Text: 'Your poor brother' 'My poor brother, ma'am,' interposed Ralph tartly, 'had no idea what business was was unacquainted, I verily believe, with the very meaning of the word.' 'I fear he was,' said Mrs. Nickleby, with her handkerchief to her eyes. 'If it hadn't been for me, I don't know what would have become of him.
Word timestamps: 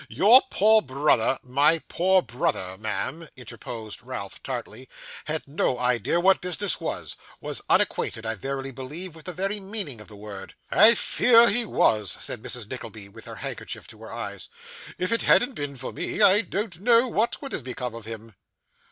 'Your 0.09 0.41
poor 0.49 0.81
brother' 0.81 1.37
'My 1.43 1.77
poor 1.87 2.23
brother, 2.23 2.75
ma'am,' 2.75 3.29
interposed 3.35 4.01
Ralph 4.01 4.41
tartly, 4.41 4.89
'had 5.25 5.47
no 5.47 5.77
idea 5.77 6.19
what 6.19 6.41
business 6.41 6.81
was 6.81 7.15
was 7.39 7.61
unacquainted, 7.69 8.25
I 8.25 8.33
verily 8.33 8.71
believe, 8.71 9.13
with 9.13 9.25
the 9.25 9.31
very 9.33 9.59
meaning 9.59 10.01
of 10.01 10.07
the 10.07 10.15
word.' 10.15 10.55
'I 10.71 10.95
fear 10.95 11.49
he 11.51 11.65
was,' 11.65 12.11
said 12.13 12.41
Mrs. 12.41 12.67
Nickleby, 12.67 13.09
with 13.09 13.25
her 13.25 13.35
handkerchief 13.35 13.85
to 13.89 13.99
her 13.99 14.11
eyes. 14.11 14.49
'If 14.97 15.11
it 15.11 15.21
hadn't 15.21 15.53
been 15.53 15.75
for 15.75 15.93
me, 15.93 16.19
I 16.19 16.41
don't 16.41 16.79
know 16.79 17.07
what 17.07 17.39
would 17.43 17.51
have 17.51 17.63
become 17.63 17.93
of 17.93 18.05
him. 18.05 18.33